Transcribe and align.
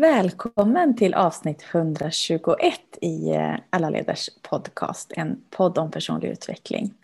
Välkommen 0.00 0.96
till 0.96 1.14
avsnitt 1.14 1.64
121 1.72 2.74
i 3.00 3.30
eh, 3.30 3.54
Alla 3.70 3.90
leders 3.90 4.30
podcast, 4.50 5.12
en 5.16 5.40
podd 5.50 5.78
om 5.78 5.90
personlig 5.90 6.28
utveckling. 6.28 6.94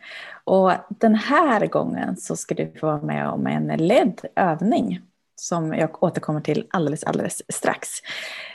Och 0.45 0.73
den 0.89 1.15
här 1.15 1.67
gången 1.67 2.17
så 2.17 2.37
ska 2.37 2.55
du 2.55 2.73
få 2.81 2.87
vara 2.87 3.03
med 3.03 3.29
om 3.29 3.47
en 3.47 3.67
ledd 3.67 4.21
övning 4.37 5.01
som 5.37 5.75
jag 5.75 6.03
återkommer 6.03 6.41
till 6.41 6.67
alldeles, 6.71 7.05
alldeles 7.05 7.43
strax. 7.53 7.89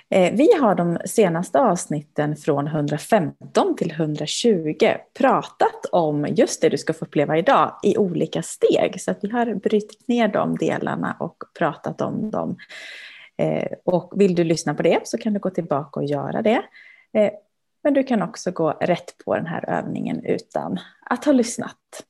Eh, 0.09 0.33
vi 0.33 0.53
har 0.61 0.75
de 0.75 0.97
senaste 1.05 1.59
avsnitten 1.59 2.35
från 2.35 2.67
115 2.67 3.75
till 3.75 3.91
120 3.91 4.75
pratat 5.19 5.85
om 5.91 6.27
just 6.29 6.61
det 6.61 6.69
du 6.69 6.77
ska 6.77 6.93
få 6.93 7.05
uppleva 7.05 7.37
idag 7.37 7.79
i 7.83 7.97
olika 7.97 8.41
steg. 8.41 9.01
Så 9.01 9.11
att 9.11 9.19
vi 9.21 9.29
har 9.29 9.55
brutit 9.55 10.07
ner 10.07 10.27
de 10.27 10.55
delarna 10.55 11.17
och 11.19 11.43
pratat 11.59 12.01
om 12.01 12.31
dem 12.31 12.57
Eh, 13.37 13.71
och 13.83 14.13
vill 14.15 14.35
du 14.35 14.43
lyssna 14.43 14.73
på 14.73 14.83
det 14.83 15.07
så 15.07 15.17
kan 15.17 15.33
du 15.33 15.39
gå 15.39 15.49
tillbaka 15.49 15.99
och 15.99 16.05
göra 16.05 16.41
det. 16.41 16.63
Eh, 17.13 17.31
men 17.83 17.93
du 17.93 18.03
kan 18.03 18.21
också 18.21 18.51
gå 18.51 18.71
rätt 18.71 19.17
på 19.25 19.35
den 19.35 19.45
här 19.45 19.69
övningen 19.69 20.25
utan 20.25 20.79
att 21.01 21.25
ha 21.25 21.31
lyssnat. 21.31 22.05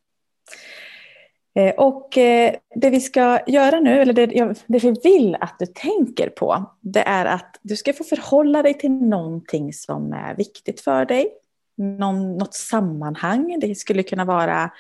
Eh, 1.56 1.76
och 1.76 2.18
eh, 2.18 2.56
det 2.76 2.90
vi 2.90 3.00
ska 3.00 3.40
göra 3.48 3.80
nu, 3.80 4.02
eller 4.02 4.14
det, 4.14 4.26
det 4.68 4.84
vi 4.84 4.92
vill 5.04 5.38
att 5.40 5.56
du 5.60 5.66
tänker 5.66 6.30
på, 6.30 6.72
det 6.82 7.00
är 7.02 7.26
att 7.26 7.60
du 7.62 7.76
ska 7.76 7.94
få 7.94 8.04
förhålla 8.04 8.64
dig 8.64 8.74
till 8.74 8.92
någonting 8.92 9.74
som 9.74 10.14
är 10.14 10.36
viktigt 10.36 10.82
för 10.82 11.06
dig. 11.06 11.34
Någon, 11.78 12.38
något 12.38 12.54
sammanhang, 12.54 13.60
det 13.60 13.76
skulle 13.76 14.04
kunna 14.04 14.26
vara 14.26 14.72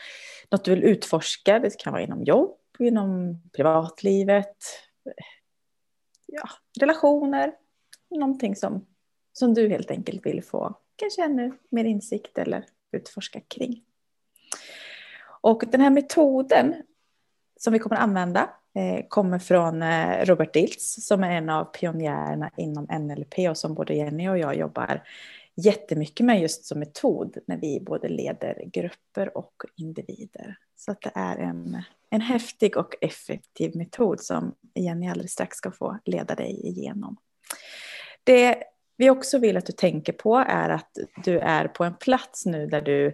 något 0.51 0.65
du 0.65 0.71
vill 0.71 0.83
utforska, 0.83 1.59
det 1.59 1.79
kan 1.79 1.93
vara 1.93 2.03
inom 2.03 2.23
jobb, 2.23 2.55
inom 2.79 3.41
privatlivet, 3.55 4.57
ja, 6.35 6.49
relationer, 6.79 7.53
någonting 8.09 8.55
som, 8.55 8.85
som 9.33 9.53
du 9.53 9.69
helt 9.69 9.91
enkelt 9.91 10.25
vill 10.25 10.43
få 10.43 10.75
kanske 10.95 11.23
ännu 11.23 11.57
mer 11.69 11.83
insikt 11.83 12.37
eller 12.37 12.65
utforska 12.91 13.39
kring. 13.39 13.83
Och 15.41 15.63
den 15.71 15.81
här 15.81 15.89
metoden 15.89 16.75
som 17.59 17.73
vi 17.73 17.79
kommer 17.79 17.95
att 17.95 18.03
använda 18.03 18.49
eh, 18.75 19.05
kommer 19.07 19.39
från 19.39 19.81
eh, 19.81 20.25
Robert 20.25 20.53
Diltz 20.53 21.07
som 21.07 21.23
är 21.23 21.31
en 21.31 21.49
av 21.49 21.65
pionjärerna 21.65 22.51
inom 22.57 22.87
NLP 22.99 23.39
och 23.49 23.57
som 23.57 23.73
både 23.73 23.93
Jenny 23.93 24.29
och 24.29 24.37
jag 24.37 24.55
jobbar 24.55 25.03
jättemycket 25.55 26.25
med 26.25 26.41
just 26.41 26.65
som 26.65 26.79
metod 26.79 27.37
när 27.47 27.57
vi 27.57 27.79
både 27.79 28.09
leder 28.09 28.63
grupper 28.65 29.37
och 29.37 29.53
individer. 29.75 30.57
Så 30.75 30.91
att 30.91 31.01
det 31.01 31.11
är 31.15 31.37
en, 31.37 31.83
en 32.15 32.21
häftig 32.21 32.77
och 32.77 32.95
effektiv 33.01 33.75
metod 33.75 34.19
som 34.19 34.55
Jenny 34.75 35.07
alldeles 35.07 35.31
strax 35.31 35.57
ska 35.57 35.71
få 35.71 35.99
leda 36.05 36.35
dig 36.35 36.67
igenom. 36.67 37.17
Det 38.23 38.63
vi 38.97 39.09
också 39.09 39.37
vill 39.39 39.57
att 39.57 39.65
du 39.65 39.73
tänker 39.73 40.13
på 40.13 40.35
är 40.35 40.69
att 40.69 40.97
du 41.23 41.39
är 41.39 41.67
på 41.67 41.83
en 41.83 41.93
plats 41.93 42.45
nu 42.45 42.67
där 42.67 42.81
du 42.81 43.07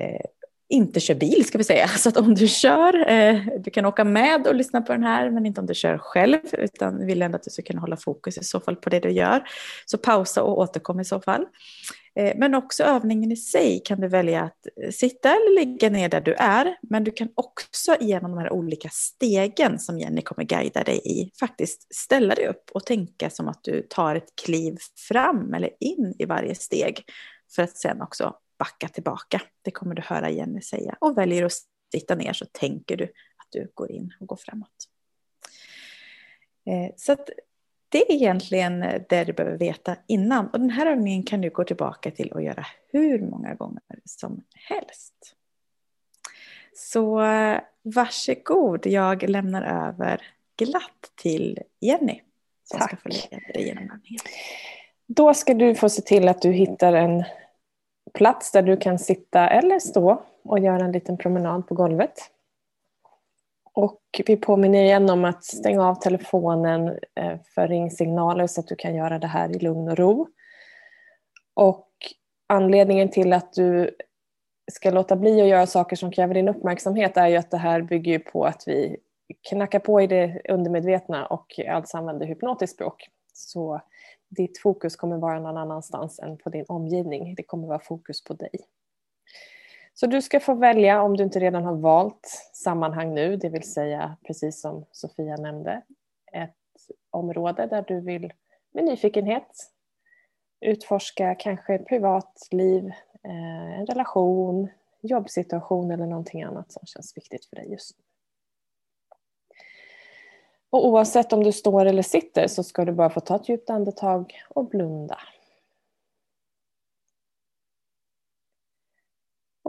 eh, 0.00 0.20
inte 0.68 1.00
kör 1.00 1.14
bil 1.14 1.44
ska 1.44 1.58
vi 1.58 1.64
säga. 1.64 1.88
Så 1.98 2.08
att 2.08 2.16
om 2.16 2.34
du 2.34 2.48
kör, 2.48 3.10
eh, 3.10 3.40
du 3.58 3.70
kan 3.70 3.86
åka 3.86 4.04
med 4.04 4.46
och 4.46 4.54
lyssna 4.54 4.80
på 4.80 4.92
den 4.92 5.02
här 5.04 5.30
men 5.30 5.46
inte 5.46 5.60
om 5.60 5.66
du 5.66 5.74
kör 5.74 5.98
själv 5.98 6.40
utan 6.52 7.06
vill 7.06 7.22
ändå 7.22 7.36
att 7.36 7.42
du 7.42 7.50
ska 7.50 7.62
kunna 7.62 7.80
hålla 7.80 7.96
fokus 7.96 8.38
i 8.38 8.44
så 8.44 8.60
fall 8.60 8.76
på 8.76 8.90
det 8.90 9.00
du 9.00 9.10
gör. 9.10 9.48
Så 9.86 9.98
pausa 9.98 10.42
och 10.42 10.58
återkom 10.58 11.00
i 11.00 11.04
så 11.04 11.20
fall. 11.20 11.46
Eh, 12.16 12.36
men 12.36 12.54
också 12.54 12.84
övningen 12.84 13.32
i 13.32 13.36
sig 13.36 13.82
kan 13.84 14.00
du 14.00 14.08
välja 14.08 14.42
att 14.42 14.66
eh, 14.82 14.90
sitta 14.90 15.28
eller 15.28 15.54
ligga 15.54 15.90
ner 15.90 16.08
där 16.08 16.20
du 16.20 16.34
är. 16.34 16.76
Men 16.82 17.04
du 17.04 17.10
kan 17.10 17.28
också 17.34 17.96
genom 18.00 18.30
de 18.30 18.38
här 18.38 18.52
olika 18.52 18.88
stegen 18.88 19.78
som 19.78 19.98
Jenny 19.98 20.22
kommer 20.22 20.44
guida 20.44 20.84
dig 20.84 21.00
i 21.04 21.30
faktiskt 21.40 21.94
ställa 21.94 22.34
dig 22.34 22.48
upp 22.48 22.70
och 22.72 22.86
tänka 22.86 23.30
som 23.30 23.48
att 23.48 23.64
du 23.64 23.82
tar 23.82 24.14
ett 24.14 24.36
kliv 24.44 24.78
fram 25.08 25.54
eller 25.54 25.70
in 25.80 26.14
i 26.18 26.24
varje 26.24 26.54
steg. 26.54 27.04
För 27.54 27.62
att 27.62 27.76
sen 27.76 28.02
också 28.02 28.36
backa 28.58 28.88
tillbaka. 28.88 29.42
Det 29.62 29.70
kommer 29.70 29.94
du 29.94 30.02
höra 30.02 30.30
Jenny 30.30 30.60
säga. 30.60 30.96
Och 31.00 31.18
väljer 31.18 31.40
du 31.40 31.46
att 31.46 31.52
sitta 31.94 32.14
ner 32.14 32.32
så 32.32 32.46
tänker 32.52 32.96
du 32.96 33.04
att 33.04 33.48
du 33.50 33.70
går 33.74 33.90
in 33.90 34.14
och 34.20 34.26
går 34.26 34.36
framåt. 34.36 34.88
Eh, 36.66 36.94
så 36.96 37.12
att 37.12 37.30
det 37.96 38.12
är 38.12 38.14
egentligen 38.14 38.80
det 39.08 39.24
du 39.24 39.32
behöver 39.32 39.58
veta 39.58 39.96
innan. 40.06 40.46
Och 40.46 40.60
den 40.60 40.70
här 40.70 40.86
övningen 40.86 41.22
kan 41.22 41.40
du 41.40 41.50
gå 41.50 41.64
tillbaka 41.64 42.10
till 42.10 42.32
och 42.32 42.42
göra 42.42 42.66
hur 42.92 43.18
många 43.18 43.54
gånger 43.54 43.82
som 44.04 44.42
helst. 44.54 45.14
Så 46.74 47.22
varsågod, 47.82 48.86
jag 48.86 49.28
lämnar 49.28 49.88
över 49.88 50.20
glatt 50.56 51.10
till 51.14 51.58
Jenny. 51.80 52.20
Som 52.64 52.78
Tack. 52.78 52.88
ska 52.88 52.96
få 52.96 53.08
leda 53.08 53.52
dig 53.52 53.66
genom 53.66 53.82
övningen. 53.82 54.20
Då 55.06 55.34
ska 55.34 55.54
du 55.54 55.74
få 55.74 55.88
se 55.88 56.02
till 56.02 56.28
att 56.28 56.42
du 56.42 56.52
hittar 56.52 56.92
en 56.92 57.24
plats 58.14 58.52
där 58.52 58.62
du 58.62 58.76
kan 58.76 58.98
sitta 58.98 59.48
eller 59.48 59.78
stå 59.78 60.22
och 60.42 60.58
göra 60.58 60.84
en 60.84 60.92
liten 60.92 61.16
promenad 61.16 61.68
på 61.68 61.74
golvet. 61.74 62.30
Och 63.76 64.00
vi 64.26 64.36
påminner 64.36 64.82
igen 64.82 65.10
om 65.10 65.24
att 65.24 65.44
stänga 65.44 65.88
av 65.88 65.94
telefonen 65.94 66.88
eh, 67.14 67.38
för 67.54 67.68
ringsignaler 67.68 68.46
så 68.46 68.60
att 68.60 68.68
du 68.68 68.76
kan 68.76 68.94
göra 68.94 69.18
det 69.18 69.26
här 69.26 69.56
i 69.56 69.58
lugn 69.58 69.88
och 69.88 69.98
ro. 69.98 70.28
Och 71.54 71.88
anledningen 72.46 73.10
till 73.10 73.32
att 73.32 73.52
du 73.52 73.90
ska 74.72 74.90
låta 74.90 75.16
bli 75.16 75.40
att 75.40 75.48
göra 75.48 75.66
saker 75.66 75.96
som 75.96 76.12
kräver 76.12 76.34
din 76.34 76.48
uppmärksamhet 76.48 77.16
är 77.16 77.26
ju 77.26 77.36
att 77.36 77.50
det 77.50 77.56
här 77.56 77.82
bygger 77.82 78.18
på 78.18 78.44
att 78.44 78.62
vi 78.66 78.96
knackar 79.48 79.78
på 79.78 80.00
i 80.00 80.06
det 80.06 80.40
undermedvetna 80.48 81.26
och 81.26 81.60
alltså 81.68 81.96
använder 81.96 82.26
hypnotiskt 82.26 82.74
språk. 82.74 83.08
Så 83.32 83.80
ditt 84.28 84.58
fokus 84.58 84.96
kommer 84.96 85.18
vara 85.18 85.40
någon 85.40 85.56
annanstans 85.56 86.18
än 86.18 86.38
på 86.38 86.50
din 86.50 86.64
omgivning. 86.68 87.34
Det 87.34 87.42
kommer 87.42 87.68
vara 87.68 87.80
fokus 87.80 88.24
på 88.24 88.34
dig. 88.34 88.60
Så 90.00 90.06
du 90.06 90.22
ska 90.22 90.40
få 90.40 90.54
välja, 90.54 91.02
om 91.02 91.16
du 91.16 91.24
inte 91.24 91.38
redan 91.38 91.64
har 91.64 91.74
valt 91.74 92.50
sammanhang 92.52 93.14
nu, 93.14 93.36
det 93.36 93.48
vill 93.48 93.72
säga 93.72 94.16
precis 94.26 94.60
som 94.60 94.84
Sofia 94.92 95.36
nämnde, 95.36 95.82
ett 96.32 96.56
område 97.10 97.66
där 97.66 97.84
du 97.88 98.00
vill 98.00 98.32
med 98.72 98.84
nyfikenhet 98.84 99.72
utforska 100.60 101.34
kanske 101.34 101.78
privatliv, 101.78 102.86
eh, 103.24 103.78
en 103.80 103.86
relation, 103.86 104.68
jobbsituation 105.00 105.90
eller 105.90 106.06
någonting 106.06 106.42
annat 106.42 106.72
som 106.72 106.86
känns 106.86 107.16
viktigt 107.16 107.46
för 107.46 107.56
dig 107.56 107.70
just 107.70 107.98
nu. 107.98 108.04
Och 110.70 110.86
oavsett 110.86 111.32
om 111.32 111.44
du 111.44 111.52
står 111.52 111.86
eller 111.86 112.02
sitter 112.02 112.46
så 112.46 112.62
ska 112.62 112.84
du 112.84 112.92
bara 112.92 113.10
få 113.10 113.20
ta 113.20 113.36
ett 113.36 113.48
djupt 113.48 113.70
andetag 113.70 114.42
och 114.48 114.68
blunda. 114.68 115.18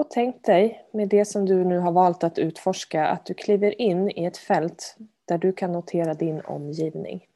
Och 0.07 0.12
tänk 0.12 0.45
dig 0.45 0.88
med 0.91 1.09
det 1.09 1.25
som 1.25 1.45
du 1.45 1.63
nu 1.63 1.79
har 1.79 1.91
valt 1.91 2.23
att 2.23 2.38
utforska 2.38 3.07
att 3.07 3.25
du 3.25 3.34
kliver 3.34 3.81
in 3.81 4.09
i 4.09 4.25
ett 4.25 4.38
fält 4.38 4.97
där 5.25 5.38
du 5.38 5.53
kan 5.53 5.72
notera 5.72 6.13
din 6.13 6.41
omgivning. 6.41 7.28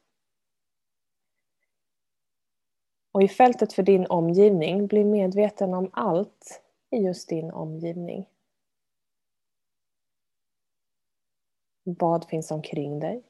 Och 3.12 3.22
i 3.22 3.28
fältet 3.28 3.72
för 3.72 3.82
din 3.82 4.06
omgivning, 4.06 4.86
bli 4.86 5.04
medveten 5.04 5.74
om 5.74 5.90
allt 5.92 6.62
i 6.90 6.96
just 6.96 7.28
din 7.28 7.50
omgivning. 7.50 8.28
Vad 11.82 12.24
finns 12.28 12.50
omkring 12.50 13.00
dig? 13.00 13.22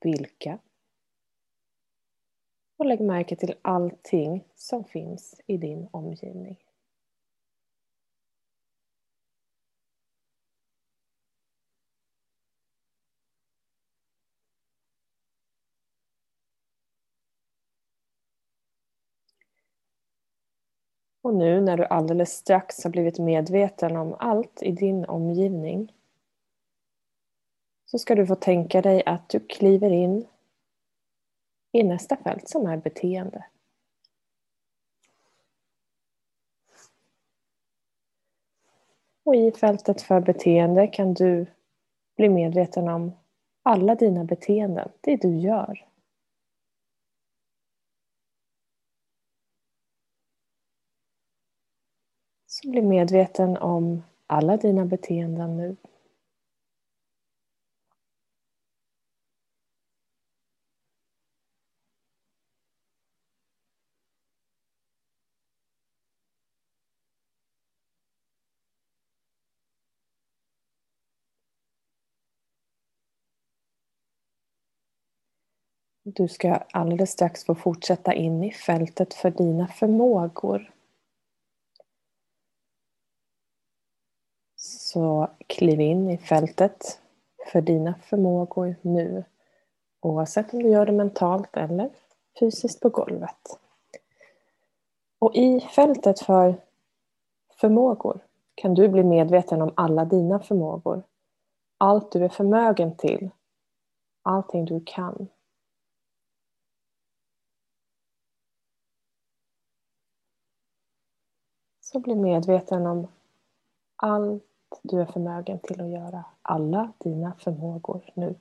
Vilka? 0.00 0.58
Och 2.76 2.86
lägg 2.86 3.00
märke 3.00 3.36
till 3.36 3.54
allting 3.62 4.44
som 4.54 4.84
finns 4.84 5.40
i 5.46 5.56
din 5.56 5.88
omgivning. 5.90 6.64
Och 21.24 21.34
nu 21.34 21.60
när 21.60 21.76
du 21.76 21.84
alldeles 21.84 22.32
strax 22.32 22.84
har 22.84 22.90
blivit 22.90 23.18
medveten 23.18 23.96
om 23.96 24.16
allt 24.18 24.62
i 24.62 24.72
din 24.72 25.04
omgivning 25.04 25.92
så 27.84 27.98
ska 27.98 28.14
du 28.14 28.26
få 28.26 28.34
tänka 28.34 28.82
dig 28.82 29.02
att 29.06 29.28
du 29.28 29.40
kliver 29.40 29.90
in 29.90 30.26
i 31.72 31.82
nästa 31.82 32.16
fält 32.16 32.48
som 32.48 32.66
är 32.66 32.76
beteende. 32.76 33.44
Och 39.24 39.36
i 39.36 39.52
fältet 39.52 40.02
för 40.02 40.20
beteende 40.20 40.86
kan 40.86 41.14
du 41.14 41.46
bli 42.16 42.28
medveten 42.28 42.88
om 42.88 43.12
alla 43.62 43.94
dina 43.94 44.24
beteenden, 44.24 44.88
det 45.00 45.16
du 45.16 45.36
gör. 45.36 45.93
Bli 52.66 52.82
medveten 52.82 53.56
om 53.56 54.02
alla 54.26 54.56
dina 54.56 54.84
beteenden 54.84 55.56
nu. 55.56 55.76
Du 76.02 76.28
ska 76.28 76.54
alldeles 76.54 77.10
strax 77.10 77.44
få 77.44 77.54
fortsätta 77.54 78.14
in 78.14 78.44
i 78.44 78.52
fältet 78.52 79.14
för 79.14 79.30
dina 79.30 79.68
förmågor. 79.68 80.73
Så 84.94 85.30
kliv 85.46 85.80
in 85.80 86.10
i 86.10 86.18
fältet 86.18 87.00
för 87.52 87.60
dina 87.60 87.94
förmågor 87.94 88.76
nu. 88.82 89.24
Oavsett 90.00 90.52
om 90.52 90.62
du 90.62 90.68
gör 90.68 90.86
det 90.86 90.92
mentalt 90.92 91.56
eller 91.56 91.90
fysiskt 92.40 92.80
på 92.80 92.88
golvet. 92.88 93.60
Och 95.18 95.34
i 95.34 95.60
fältet 95.60 96.20
för 96.20 96.60
förmågor 97.60 98.20
kan 98.54 98.74
du 98.74 98.88
bli 98.88 99.04
medveten 99.04 99.62
om 99.62 99.72
alla 99.76 100.04
dina 100.04 100.40
förmågor. 100.40 101.02
Allt 101.78 102.12
du 102.12 102.24
är 102.24 102.28
förmögen 102.28 102.96
till. 102.96 103.30
Allting 104.22 104.64
du 104.64 104.82
kan. 104.86 105.28
Så 111.80 112.00
bli 112.00 112.14
medveten 112.14 112.86
om 112.86 113.06
du 114.82 115.00
är 115.00 115.06
förmögen 115.06 115.58
till 115.58 115.80
att 115.80 115.90
göra. 115.90 116.24
Alla 116.42 116.92
dina 116.98 117.34
förmågor 117.38 118.10
nu. 118.14 118.34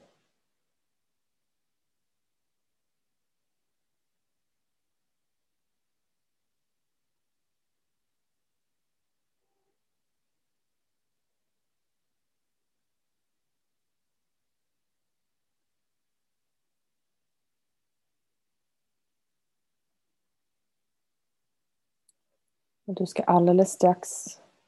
Du 22.86 23.06
ska 23.06 23.24
alldeles 23.24 23.72
strax 23.72 24.08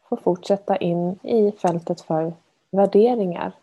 få 0.10 0.18
fortsätta 0.18 0.78
in 0.78 1.20
i 1.24 1.52
fältet 1.52 2.02
för 2.02 2.34
värderingar. 2.70 3.54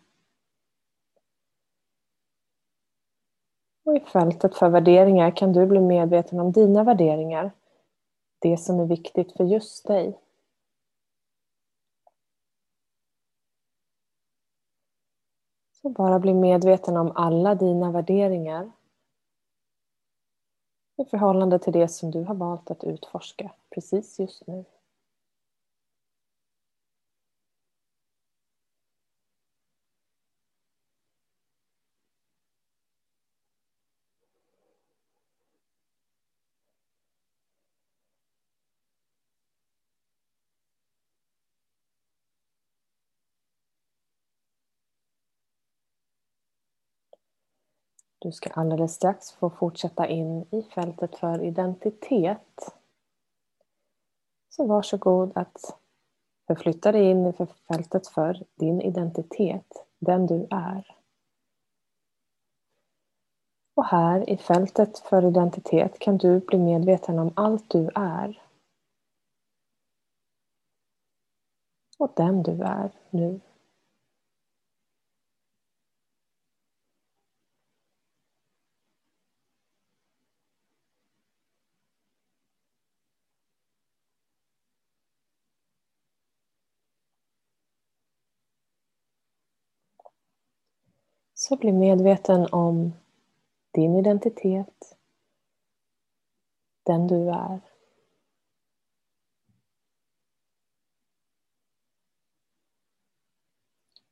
Och 3.85 3.97
i 3.97 4.01
fältet 4.01 4.55
för 4.55 4.69
värderingar 4.69 5.37
kan 5.37 5.53
du 5.53 5.67
bli 5.67 5.81
medveten 5.81 6.41
om 6.41 6.53
dina 6.53 6.85
värderingar. 6.85 7.51
Det 8.39 8.57
som 8.57 8.81
är 8.81 8.87
viktigt 8.87 9.33
för 9.33 9.45
just 9.45 9.87
dig. 9.87 10.19
Så 15.73 15.89
bara 15.89 16.19
bli 16.19 16.35
medveten 16.35 16.97
om 16.97 17.13
alla 17.15 17.55
dina 17.55 17.91
värderingar 17.91 18.73
i 20.97 21.05
förhållande 21.05 21.59
till 21.59 21.73
det 21.73 21.89
som 21.89 22.11
du 22.11 22.23
har 22.23 22.35
valt 22.35 22.71
att 22.71 22.85
utforska 22.85 23.51
precis 23.71 24.19
just 24.19 24.47
nu. 24.47 24.65
Du 48.23 48.33
ska 48.33 48.51
alldeles 48.51 48.95
strax 48.95 49.33
få 49.33 49.51
fortsätta 49.51 50.07
in 50.07 50.47
i 50.51 50.63
fältet 50.63 51.17
för 51.17 51.43
identitet. 51.45 52.77
Så 54.49 54.67
varsågod 54.67 55.33
att 55.35 55.79
förflytta 56.47 56.93
dig 56.93 57.11
in 57.11 57.27
i 57.27 57.47
fältet 57.69 58.07
för 58.07 58.45
din 58.55 58.81
identitet, 58.81 59.87
den 59.99 60.27
du 60.27 60.47
är. 60.51 60.97
Och 63.75 63.85
här 63.85 64.31
i 64.31 64.37
fältet 64.37 64.99
för 64.99 65.25
identitet 65.25 65.99
kan 65.99 66.19
du 66.19 66.41
bli 66.41 66.59
medveten 66.59 67.19
om 67.19 67.33
allt 67.37 67.71
du 67.71 67.91
är. 67.95 68.43
Och 71.99 72.13
den 72.17 72.43
du 72.43 72.63
är 72.63 72.91
nu. 73.11 73.41
Så 91.43 91.57
bli 91.57 91.73
medveten 91.73 92.47
om 92.53 92.93
din 93.71 93.97
identitet, 93.97 94.99
den 96.83 97.07
du 97.07 97.29
är. 97.31 97.61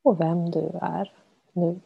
Och 0.03 0.21
vem 0.21 0.51
du 0.51 0.79
är 0.83 1.13
nu. 1.53 1.81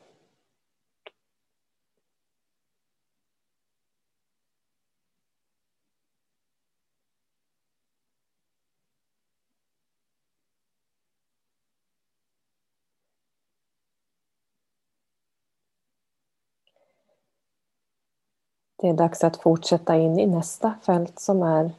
Det 18.85 18.89
är 18.91 18.95
dags 18.95 19.25
att 19.25 19.37
fortsätta 19.37 19.97
in 19.97 20.19
i 20.19 20.27
nästa 20.27 20.75
fält 20.83 21.19
som 21.19 21.43
är 21.43 21.73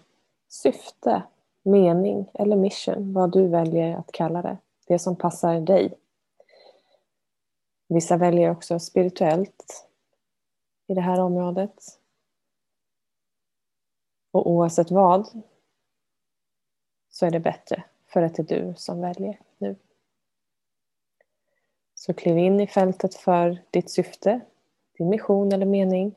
syfte, 0.47 1.23
mening 1.63 2.31
eller 2.33 2.55
mission, 2.55 3.13
vad 3.13 3.31
du 3.31 3.47
väljer 3.47 3.97
att 3.97 4.11
kalla 4.11 4.41
det. 4.41 4.57
Det 4.87 4.99
som 4.99 5.15
passar 5.15 5.59
dig. 5.59 5.93
Vissa 7.87 8.17
väljer 8.17 8.51
också 8.51 8.79
spirituellt 8.79 9.87
i 10.87 10.93
det 10.93 11.01
här 11.01 11.19
området. 11.19 11.99
Och 14.31 14.49
oavsett 14.49 14.91
vad 14.91 15.27
så 17.09 17.25
är 17.25 17.31
det 17.31 17.39
bättre 17.39 17.83
för 18.07 18.21
att 18.21 18.35
det 18.35 18.51
är 18.51 18.61
du 18.61 18.73
som 18.77 19.01
väljer 19.01 19.39
nu. 19.57 19.75
Så 21.95 22.13
kliv 22.13 22.37
in 22.37 22.59
i 22.59 22.67
fältet 22.67 23.15
för 23.15 23.61
ditt 23.71 23.89
syfte, 23.89 24.41
din 24.97 25.09
mission 25.09 25.51
eller 25.51 25.65
mening 25.65 26.15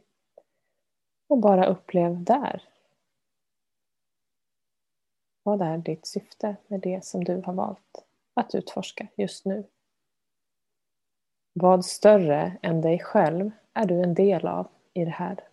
och 1.28 1.38
bara 1.38 1.66
upplev 1.66 2.25
där. 2.25 2.62
Vad 5.42 5.62
är 5.62 5.78
ditt 5.78 6.06
syfte 6.06 6.56
med 6.66 6.80
det 6.80 7.04
som 7.04 7.25
du 7.25 7.42
har 7.47 7.52
valt 7.52 8.06
att 8.35 8.54
utforska 8.54 9.06
just 9.16 9.44
nu? 9.44 9.64
Vad 11.52 11.85
större 11.85 12.58
än 12.62 12.80
dig 12.80 12.99
själv 12.99 13.50
är 13.73 13.87
du 13.87 14.02
en 14.02 14.14
del 14.14 14.47
av 14.47 14.68
i 14.92 15.04
det 15.04 15.11
här? 15.11 15.49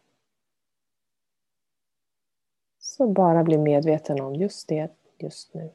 Så 2.79 3.07
bara 3.07 3.43
bli 3.43 3.57
medveten 3.57 4.21
om 4.21 4.35
just 4.35 4.67
det 4.67 4.91
just 5.17 5.53
nu. 5.53 5.73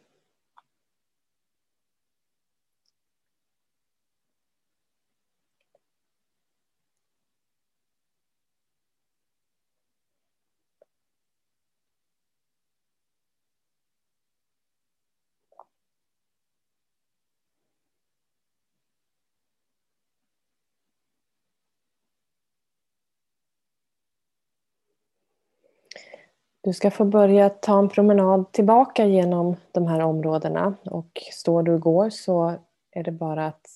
Du 26.62 26.72
ska 26.72 26.90
få 26.90 27.04
börja 27.04 27.50
ta 27.50 27.78
en 27.78 27.88
promenad 27.88 28.52
tillbaka 28.52 29.06
genom 29.06 29.56
de 29.72 29.86
här 29.86 30.00
områdena 30.00 30.74
och 30.84 31.22
står 31.32 31.62
du 31.62 31.74
och 31.74 31.80
går 31.80 32.10
så 32.10 32.54
är 32.90 33.02
det 33.02 33.12
bara 33.12 33.46
att 33.46 33.66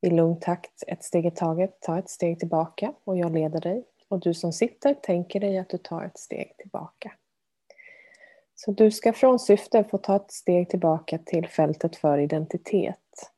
i 0.00 0.10
lugn 0.10 0.40
takt, 0.40 0.82
ett 0.86 1.04
steg 1.04 1.26
i 1.26 1.30
taget, 1.30 1.80
ta 1.80 1.98
ett 1.98 2.10
steg 2.10 2.38
tillbaka 2.38 2.92
och 3.04 3.18
jag 3.18 3.32
leder 3.32 3.60
dig. 3.60 3.84
Och 4.08 4.20
du 4.20 4.34
som 4.34 4.52
sitter 4.52 4.94
tänker 4.94 5.40
dig 5.40 5.58
att 5.58 5.68
du 5.68 5.78
tar 5.78 6.04
ett 6.04 6.18
steg 6.18 6.56
tillbaka. 6.58 7.12
Så 8.54 8.70
du 8.70 8.90
ska 8.90 9.12
från 9.12 9.38
syfte 9.38 9.84
få 9.84 9.98
ta 9.98 10.16
ett 10.16 10.32
steg 10.32 10.70
tillbaka 10.70 11.18
till 11.18 11.48
fältet 11.48 11.96
för 11.96 12.18
identitet. 12.18 13.32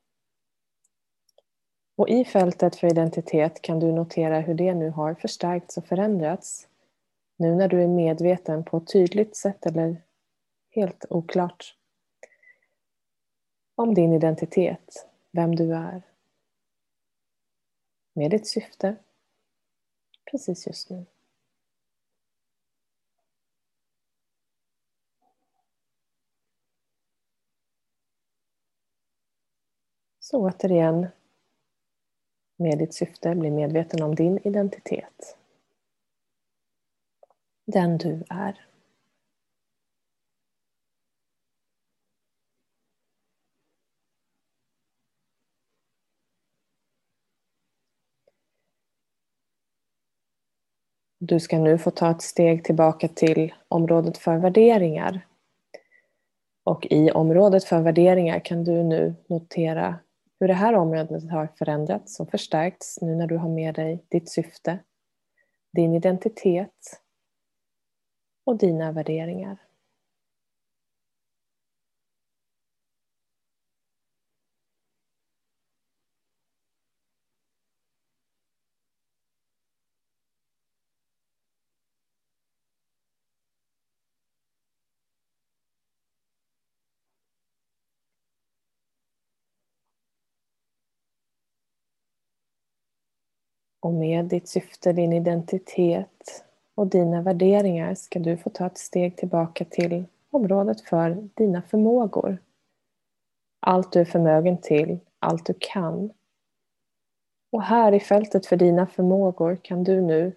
Och 1.96 2.08
i 2.08 2.24
fältet 2.24 2.76
för 2.76 2.86
identitet 2.86 3.62
kan 3.62 3.80
du 3.80 3.92
notera 3.92 4.40
hur 4.40 4.54
det 4.54 4.74
nu 4.74 4.90
har 4.90 5.14
förstärkts 5.14 5.76
och 5.76 5.84
förändrats. 5.84 6.67
Nu 7.40 7.54
när 7.54 7.68
du 7.68 7.82
är 7.82 7.88
medveten 7.88 8.64
på 8.64 8.76
ett 8.76 8.92
tydligt 8.92 9.36
sätt 9.36 9.66
eller 9.66 10.02
helt 10.70 11.04
oklart 11.10 11.74
om 13.74 13.94
din 13.94 14.12
identitet, 14.12 15.06
vem 15.30 15.54
du 15.56 15.74
är. 15.74 16.02
Med 18.12 18.30
ditt 18.30 18.46
syfte 18.46 18.96
precis 20.30 20.66
just 20.66 20.90
nu. 20.90 21.06
Så 30.18 30.38
återigen, 30.38 31.06
med 32.56 32.78
ditt 32.78 32.94
syfte, 32.94 33.34
bli 33.34 33.50
medveten 33.50 34.02
om 34.02 34.14
din 34.14 34.38
identitet. 34.44 35.37
Den 37.72 37.98
du 37.98 38.24
är. 38.30 38.64
Du 51.20 51.40
ska 51.40 51.58
nu 51.58 51.78
få 51.78 51.90
ta 51.90 52.10
ett 52.10 52.22
steg 52.22 52.64
tillbaka 52.64 53.08
till 53.08 53.54
området 53.68 54.18
för 54.18 54.36
värderingar. 54.36 55.26
Och 56.64 56.86
i 56.90 57.10
området 57.10 57.64
för 57.64 57.80
värderingar 57.80 58.40
kan 58.40 58.64
du 58.64 58.82
nu 58.82 59.14
notera 59.26 59.98
hur 60.40 60.48
det 60.48 60.54
här 60.54 60.74
området 60.74 61.30
har 61.30 61.48
förändrats 61.58 62.20
och 62.20 62.30
förstärkts 62.30 62.98
nu 63.00 63.14
när 63.14 63.26
du 63.26 63.36
har 63.36 63.48
med 63.48 63.74
dig 63.74 64.04
ditt 64.08 64.30
syfte, 64.30 64.78
din 65.72 65.94
identitet 65.94 67.02
och 68.48 68.56
dina 68.56 68.92
värderingar. 68.92 69.58
Och 93.80 93.94
med 93.94 94.24
ditt 94.24 94.48
syfte, 94.48 94.92
din 94.92 95.12
identitet 95.12 96.47
och 96.78 96.86
dina 96.86 97.22
värderingar 97.22 97.94
ska 97.94 98.18
du 98.18 98.36
få 98.36 98.50
ta 98.50 98.66
ett 98.66 98.78
steg 98.78 99.16
tillbaka 99.16 99.64
till 99.64 100.04
området 100.30 100.80
för 100.80 101.28
dina 101.34 101.62
förmågor. 101.62 102.38
Allt 103.60 103.92
du 103.92 104.00
är 104.00 104.04
förmögen 104.04 104.60
till, 104.60 104.98
allt 105.18 105.46
du 105.46 105.54
kan. 105.60 106.10
Och 107.52 107.62
här 107.62 107.92
i 107.92 108.00
fältet 108.00 108.46
för 108.46 108.56
dina 108.56 108.86
förmågor 108.86 109.56
kan 109.62 109.84
du 109.84 110.00
nu 110.00 110.32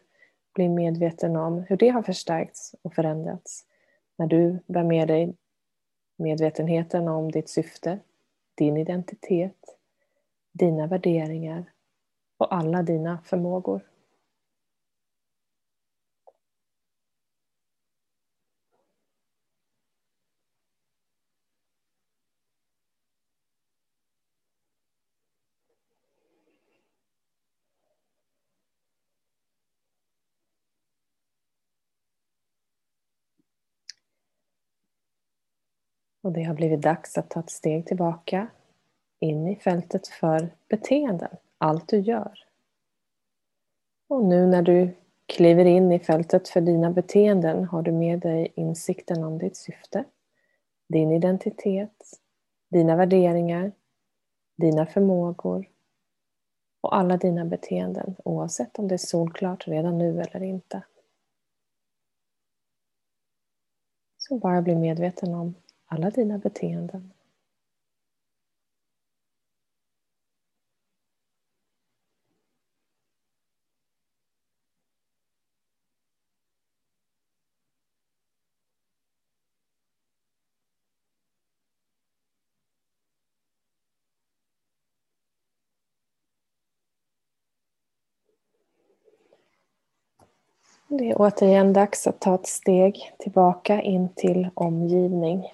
bli 0.55 0.69
medveten 0.69 1.35
om 1.35 1.65
hur 1.69 1.77
det 1.77 1.89
har 1.89 2.01
förstärkts 2.01 2.75
och 2.81 2.93
förändrats 2.93 3.65
när 4.17 4.27
du 4.27 4.59
bär 4.67 4.83
med 4.83 5.07
dig 5.07 5.35
medvetenheten 6.17 7.07
om 7.07 7.31
ditt 7.31 7.49
syfte, 7.49 7.99
din 8.55 8.77
identitet, 8.77 9.77
dina 10.51 10.87
värderingar 10.87 11.71
och 12.37 12.55
alla 12.55 12.83
dina 12.83 13.19
förmågor. 13.25 13.90
Och 36.21 36.31
det 36.31 36.43
har 36.43 36.53
blivit 36.53 36.81
dags 36.81 37.17
att 37.17 37.29
ta 37.29 37.39
ett 37.39 37.49
steg 37.49 37.85
tillbaka 37.85 38.47
in 39.19 39.47
i 39.47 39.55
fältet 39.55 40.07
för 40.07 40.49
beteenden 40.67 41.37
allt 41.57 41.87
du 41.87 41.99
gör. 41.99 42.39
Och 44.07 44.25
nu 44.25 44.47
när 44.47 44.61
du 44.61 44.95
kliver 45.25 45.65
in 45.65 45.91
i 45.91 45.99
fältet 45.99 46.49
för 46.49 46.61
dina 46.61 46.91
beteenden 46.91 47.65
har 47.65 47.81
du 47.81 47.91
med 47.91 48.19
dig 48.19 48.53
insikten 48.55 49.23
om 49.23 49.37
ditt 49.37 49.57
syfte, 49.57 50.05
din 50.89 51.11
identitet, 51.11 52.19
dina 52.69 52.95
värderingar, 52.95 53.71
dina 54.57 54.85
förmågor 54.85 55.69
och 56.81 56.95
alla 56.95 57.17
dina 57.17 57.45
beteenden 57.45 58.15
oavsett 58.25 58.79
om 58.79 58.87
det 58.87 58.95
är 58.95 58.97
solklart 58.97 59.67
redan 59.67 59.97
nu 59.97 60.21
eller 60.21 60.43
inte. 60.43 60.83
Så 64.17 64.37
bara 64.37 64.61
bli 64.61 64.75
medveten 64.75 65.33
om 65.33 65.55
alla 65.91 66.09
dina 66.09 66.37
beteenden. 66.37 67.13
Det 90.87 91.09
är 91.09 91.21
återigen 91.21 91.73
dags 91.73 92.07
att 92.07 92.19
ta 92.19 92.35
ett 92.35 92.47
steg 92.47 93.13
tillbaka 93.19 93.81
in 93.81 94.09
till 94.15 94.49
omgivning. 94.53 95.47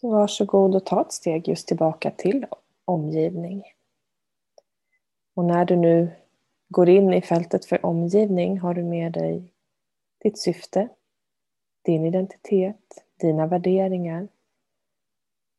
Så 0.00 0.10
varsågod 0.10 0.74
och 0.74 0.86
ta 0.86 1.00
ett 1.00 1.12
steg 1.12 1.48
just 1.48 1.68
tillbaka 1.68 2.10
till 2.10 2.46
omgivning. 2.84 3.62
Och 5.34 5.44
när 5.44 5.64
du 5.64 5.76
nu 5.76 6.10
går 6.68 6.88
in 6.88 7.12
i 7.12 7.22
fältet 7.22 7.64
för 7.64 7.86
omgivning 7.86 8.58
har 8.58 8.74
du 8.74 8.82
med 8.82 9.12
dig 9.12 9.52
ditt 10.22 10.38
syfte, 10.38 10.88
din 11.82 12.04
identitet, 12.04 13.04
dina 13.20 13.46
värderingar, 13.46 14.28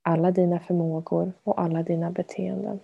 alla 0.02 0.32
dina 0.32 0.60
förmågor 0.60 1.34
och 1.44 1.62
alla 1.62 1.84
dina 1.84 2.12
beteenden. 2.12 2.80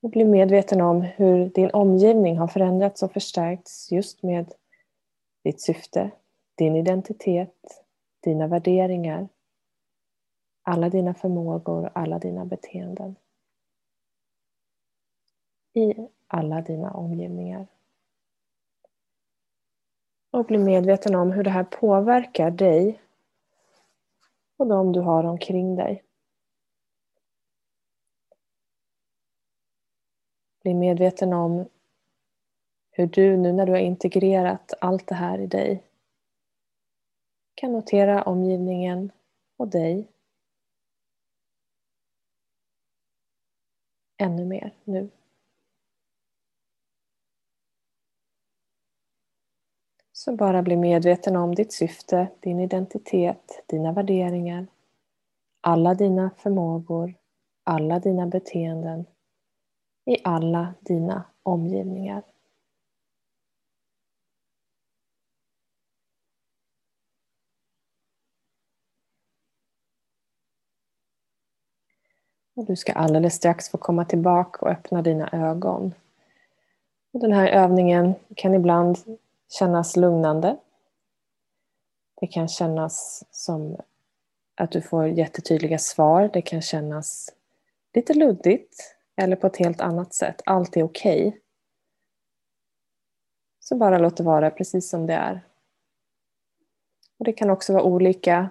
Och 0.00 0.10
bli 0.10 0.24
medveten 0.24 0.80
om 0.80 1.02
hur 1.02 1.48
din 1.48 1.70
omgivning 1.70 2.38
har 2.38 2.48
förändrats 2.48 3.02
och 3.02 3.12
förstärkts 3.12 3.92
just 3.92 4.22
med 4.22 4.52
ditt 5.44 5.60
syfte, 5.60 6.10
din 6.54 6.76
identitet, 6.76 7.84
dina 8.20 8.46
värderingar, 8.46 9.28
alla 10.66 10.88
dina 10.88 11.14
förmågor, 11.14 11.90
alla 11.94 12.18
dina 12.18 12.44
beteenden. 12.44 13.16
I 15.72 16.08
alla 16.26 16.60
dina 16.60 16.90
omgivningar. 16.90 17.66
Och 20.30 20.44
bli 20.44 20.58
medveten 20.58 21.14
om 21.14 21.32
hur 21.32 21.44
det 21.44 21.50
här 21.50 21.64
påverkar 21.64 22.50
dig 22.50 23.02
och 24.56 24.66
de 24.66 24.92
du 24.92 25.00
har 25.00 25.24
omkring 25.24 25.76
dig. 25.76 26.04
Bli 30.62 30.74
medveten 30.74 31.32
om 31.32 31.68
hur 32.90 33.06
du 33.06 33.36
nu 33.36 33.52
när 33.52 33.66
du 33.66 33.72
har 33.72 33.78
integrerat 33.78 34.74
allt 34.80 35.06
det 35.06 35.14
här 35.14 35.38
i 35.38 35.46
dig 35.46 35.82
kan 37.54 37.72
notera 37.72 38.22
omgivningen 38.22 39.12
och 39.56 39.68
dig 39.68 40.12
ännu 44.18 44.44
mer 44.44 44.74
nu. 44.84 45.10
Så 50.12 50.36
bara 50.36 50.62
bli 50.62 50.76
medveten 50.76 51.36
om 51.36 51.54
ditt 51.54 51.72
syfte, 51.72 52.28
din 52.40 52.60
identitet, 52.60 53.64
dina 53.66 53.92
värderingar, 53.92 54.66
alla 55.60 55.94
dina 55.94 56.30
förmågor, 56.36 57.14
alla 57.64 57.98
dina 57.98 58.26
beteenden 58.26 59.06
i 60.04 60.16
alla 60.24 60.74
dina 60.80 61.24
omgivningar. 61.42 62.22
Och 72.56 72.64
du 72.64 72.76
ska 72.76 72.92
alldeles 72.92 73.34
strax 73.34 73.68
få 73.68 73.78
komma 73.78 74.04
tillbaka 74.04 74.64
och 74.66 74.70
öppna 74.70 75.02
dina 75.02 75.28
ögon. 75.32 75.94
Och 77.12 77.20
den 77.20 77.32
här 77.32 77.48
övningen 77.48 78.14
kan 78.36 78.54
ibland 78.54 78.98
kännas 79.48 79.96
lugnande. 79.96 80.56
Det 82.20 82.26
kan 82.26 82.48
kännas 82.48 83.24
som 83.30 83.76
att 84.54 84.70
du 84.70 84.82
får 84.82 85.08
jättetydliga 85.08 85.78
svar. 85.78 86.30
Det 86.32 86.42
kan 86.42 86.62
kännas 86.62 87.34
lite 87.94 88.14
luddigt 88.14 88.96
eller 89.16 89.36
på 89.36 89.46
ett 89.46 89.56
helt 89.56 89.80
annat 89.80 90.14
sätt. 90.14 90.42
Allt 90.44 90.76
är 90.76 90.82
okej. 90.82 91.28
Okay. 91.28 91.40
Så 93.60 93.76
bara 93.76 93.98
låt 93.98 94.16
det 94.16 94.22
vara 94.22 94.50
precis 94.50 94.90
som 94.90 95.06
det 95.06 95.14
är. 95.14 95.40
Och 97.18 97.24
Det 97.24 97.32
kan 97.32 97.50
också 97.50 97.72
vara 97.72 97.82
olika 97.82 98.50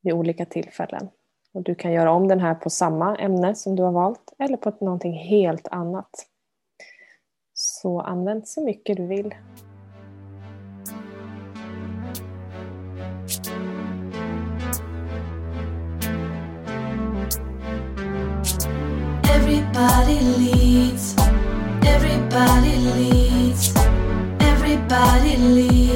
vid 0.00 0.12
olika 0.12 0.44
tillfällen. 0.44 1.08
Och 1.54 1.62
Du 1.62 1.74
kan 1.74 1.92
göra 1.92 2.12
om 2.12 2.28
den 2.28 2.40
här 2.40 2.54
på 2.54 2.70
samma 2.70 3.16
ämne 3.16 3.54
som 3.54 3.76
du 3.76 3.82
har 3.82 3.92
valt 3.92 4.32
eller 4.38 4.56
på 4.56 4.72
någonting 4.80 5.12
helt 5.12 5.68
annat. 5.68 6.10
Så 7.54 8.00
använd 8.00 8.48
så 8.48 8.64
mycket 8.64 8.96
du 8.96 9.06
vill. 9.06 9.34
Everybody 19.34 20.20
leads, 20.20 21.16
everybody 21.86 22.76
leads, 22.76 23.74
everybody 24.40 25.36
leads 25.36 25.87